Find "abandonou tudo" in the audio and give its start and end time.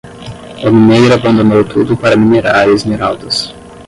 1.13-1.95